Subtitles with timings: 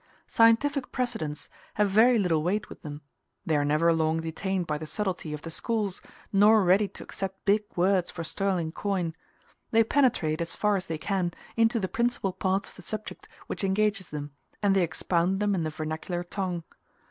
[0.25, 3.03] Scientific precedents have very little weight with them;
[3.45, 6.01] they are never long detained by the subtilty of the schools,
[6.33, 9.13] nor ready to accept big words for sterling coin;
[9.69, 13.63] they penetrate, as far as they can, into the principal parts of the subject which
[13.63, 14.31] engages them,
[14.63, 16.63] and they expound them in the vernacular tongue.